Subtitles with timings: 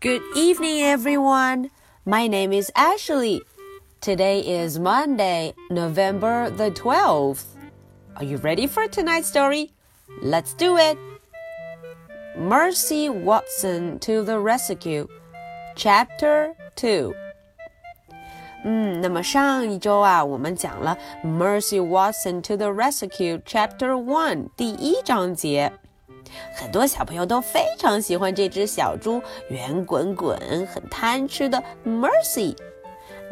[0.00, 1.70] Good evening, everyone.
[2.04, 3.42] My name is Ashley.
[4.00, 7.44] Today is Monday, November the 12th.
[8.16, 9.72] Are you ready for tonight's story?
[10.22, 10.96] Let's do it.
[12.36, 15.08] Mercy Watson to the Rescue,
[15.74, 17.14] Chapter 2.
[18.64, 25.72] 嗯，那么上一周啊，我们讲了 Mercy Watson to the Rescue Chapter One 第一章节。
[26.54, 32.56] 很多小朋友都非常喜欢这只小猪，圆滚滚、很贪吃的 Mercy。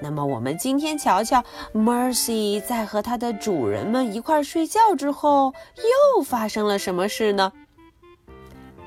[0.01, 5.55] 那么我们今天瞧瞧，Mercy 在和它的主人们一块睡觉之后，
[6.17, 7.53] 又发生了什么事呢？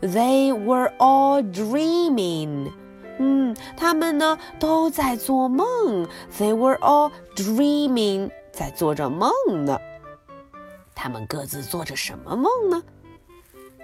[0.00, 2.70] They were all dreaming.
[3.18, 6.06] 嗯，他们呢都在做梦。
[6.38, 9.32] They were all dreaming，在做着梦
[9.64, 9.80] 呢。
[10.94, 12.82] 他们各自做着什么梦呢？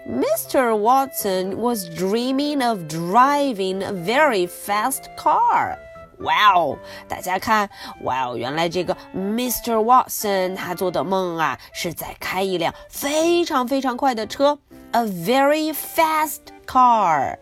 [0.07, 0.77] Mr.
[0.77, 5.79] Watson was dreaming of driving a very fast car.
[6.20, 6.78] 哇哦！
[7.08, 7.70] 大家看，
[8.02, 8.36] 哇哦！
[8.38, 9.76] 原来这个 Mr.
[9.84, 14.60] Watson 他做的梦啊，是在开一辆非常非常快的车
[14.92, 17.38] ，a very fast car.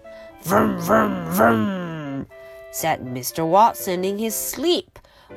[0.46, 2.26] Vroom vroom vroom,
[2.72, 3.44] said Mr.
[3.46, 4.88] Watson in his sleep.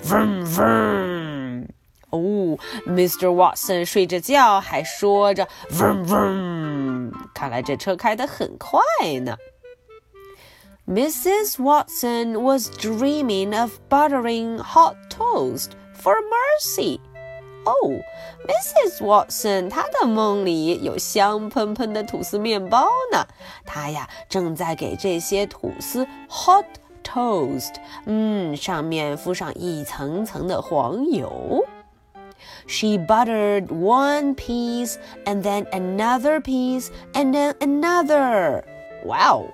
[0.04, 1.66] Vroom vroom.
[2.10, 3.28] 哦，Mr.
[3.32, 8.80] Watson 睡着觉还说着嗡嗡看来这车开得很快
[9.20, 9.36] 呢。
[10.89, 11.59] Mrs.
[11.59, 16.99] Watson was dreaming of buttering hot toast for Mercy.
[17.65, 17.99] 哦，
[18.47, 19.03] Mrs.
[19.03, 23.25] Watson 她的梦里有香喷喷的吐司面包呢。
[23.65, 26.65] 她呀正在给这些吐司 hot
[27.03, 27.73] toast，
[28.05, 31.65] 嗯，上面敷上一层层的黄油。
[32.67, 38.63] she buttered one piece and then another piece and then another.
[39.03, 39.49] Wow!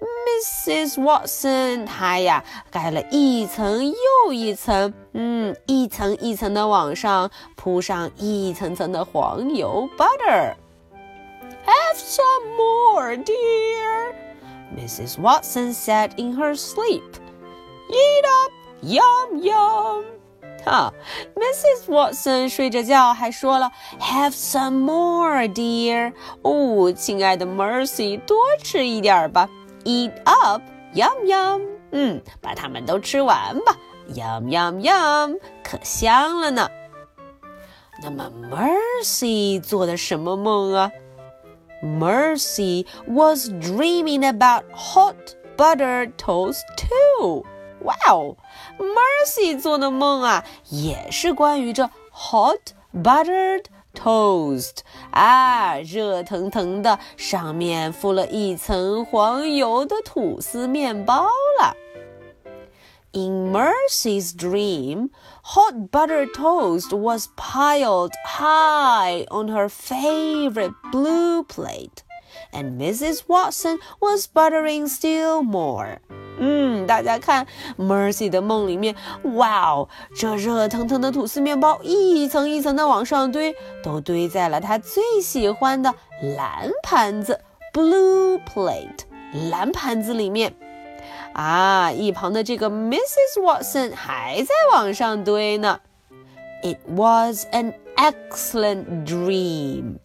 [0.00, 0.94] Mrs.
[0.94, 14.14] Watson，她呀盖了一层又一层，嗯，一层一层的往上铺上一层层的黄油 butter。Have some more, dear.
[14.76, 15.20] Mrs.
[15.20, 17.02] Watson said in her sleep.
[17.90, 20.04] Eat up, yum yum.
[20.64, 20.92] 哈，
[21.34, 21.90] Mrs.
[21.90, 26.12] Watson 睡着觉还说了，Have some more, dear。
[26.42, 29.48] 哦，亲爱的 Mercy，多吃一点吧。
[29.84, 30.62] Eat up,
[30.94, 31.62] yum yum。
[31.92, 33.76] 嗯，把它们都吃完吧。
[34.14, 36.68] Yum yum yum，可香了呢。
[38.02, 40.90] 那么 Mercy 做的什么梦啊？
[41.82, 47.44] Mercy was dreaming about hot buttered toast too.
[47.82, 48.36] 哇哦，
[48.78, 53.64] Mercy 做的梦啊，也是关于这 hot buttered
[54.04, 54.78] toast
[55.10, 61.26] 啊，热腾腾的，上面敷了一层黄油的吐司面包
[61.60, 61.76] 了。
[63.12, 65.10] In Mercy's dream,
[65.42, 72.04] hot buttered toast was piled high on her favorite blue plate,
[72.52, 73.22] and Mrs.
[73.26, 75.98] Watson was buttering still more.
[76.37, 77.45] 嗯，大家看
[77.77, 78.95] ，Mercy 的梦里面，
[79.35, 85.93] 哇哦，这热腾腾的吐司面包一层一层的往上堆，都堆在了她最喜欢的
[86.37, 87.39] 蓝盘子
[87.73, 89.05] （blue plate）
[89.49, 90.53] 蓝盘子里面。
[91.33, 93.41] 啊，一旁的这个 Mrs.
[93.41, 95.79] Watson 还在往上堆呢。
[96.63, 99.97] It was an excellent dream。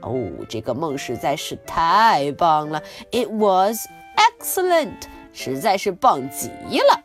[0.00, 2.82] 哦，这个梦实在是太棒了。
[3.10, 5.02] It was excellent。
[5.37, 6.47] 实在是棒极
[6.79, 7.01] 了。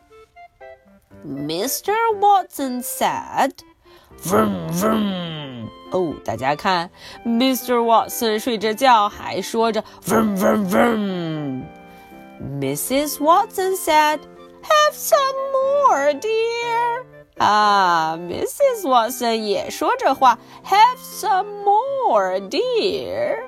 [1.25, 1.93] Mr.
[2.19, 3.51] Watson said,
[4.23, 6.89] "Vroom vroom." 哦，大家看，
[7.25, 7.81] Mr.
[7.83, 11.63] Watson 睡着觉还说着 "Vroom vroom vroom."
[12.61, 13.17] Mrs.
[13.19, 14.19] Watson said,
[14.63, 17.03] "Have some more, dear."
[17.37, 18.83] 啊，Mrs.
[18.83, 23.43] Watson 也说着话，Have some more, dear.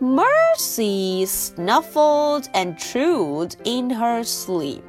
[0.00, 4.82] Mercy snuffled and chewed in her sleep.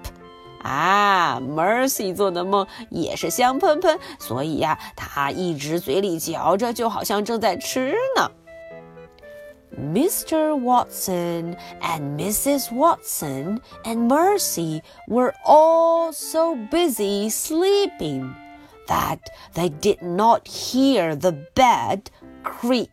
[0.63, 8.31] 啊，Mercy 做的梦也是香喷喷，所以呀，她一直嘴里嚼着，就好像正在吃呢。
[9.79, 10.55] Mr.
[10.55, 12.71] Watson and Mrs.
[12.71, 18.33] Watson and Mercy were all so busy sleeping
[18.87, 19.19] that
[19.53, 22.05] they did not hear the bed
[22.43, 22.89] creak.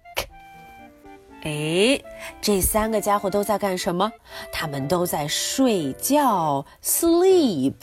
[1.44, 2.01] 哎，
[2.41, 4.12] 这三个家伙都在干什么？
[4.51, 7.74] 他们都在睡觉，sleep。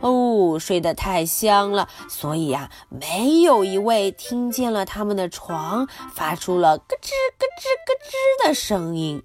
[0.00, 7.94] 哦，睡得太香了，所以呀，没有一位听见了他们的床发出了咯吱咯吱咯
[8.44, 9.22] 吱的声音。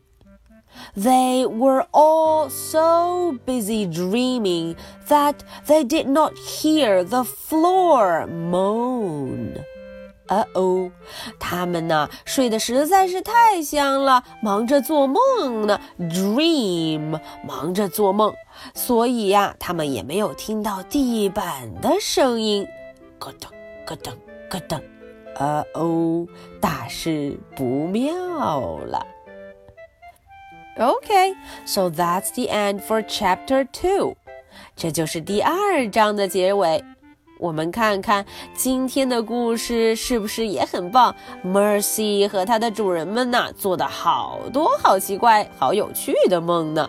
[0.96, 4.76] They were all so busy dreaming
[5.08, 5.36] that
[5.68, 9.64] they did not hear the floor moan.
[10.28, 10.90] 呃哦，
[11.38, 18.34] 他们呢睡得实在是太香了，忙着做梦呢，dream，忙着做梦，
[18.74, 22.66] 所以呀，他们也没有听到地板的声音，
[23.20, 23.48] 咯噔
[23.86, 24.14] 咯噔
[24.50, 24.82] 咯噔，
[25.36, 26.26] 啊哦，
[26.62, 28.14] 大事不妙
[28.80, 29.06] 了。
[30.76, 31.36] Okay,
[31.66, 34.16] so that's the end for chapter two，
[34.76, 36.84] 这就是第二章的结尾。
[37.39, 41.15] 我们看看今天的故事是不是也很棒？
[41.45, 46.89] Mercy 和它的主人们呐，做的好多好奇怪、好有趣的梦呢。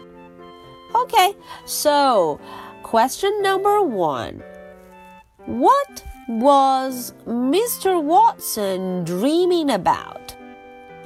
[0.91, 1.35] Okay,
[1.65, 2.39] so
[2.83, 4.37] question number one.
[5.45, 7.99] What was Mr.
[8.01, 10.33] Watson dreaming about?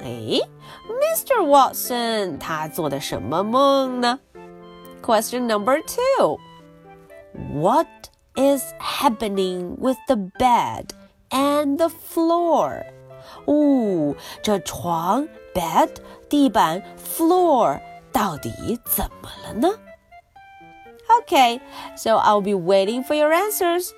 [0.02, 0.40] 哎，
[0.88, 1.44] Mr.
[1.46, 4.18] Watson 他做的什么梦呢？
[5.02, 6.38] Question number two.
[7.52, 7.86] What
[8.36, 10.92] is happening with the bed
[11.30, 12.84] and the floor?
[13.46, 15.90] 哦，这床 bed
[16.28, 17.80] 地板 floor
[18.12, 19.78] 到底怎么了呢？
[21.22, 21.60] Okay,
[21.96, 23.92] so I'll be waiting for your answers.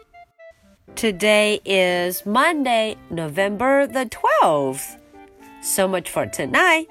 [0.94, 4.96] Today is Monday, November the 12th.
[5.62, 6.88] So much for tonight.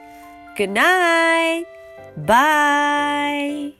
[0.57, 1.65] Good night.
[2.15, 3.78] Bye.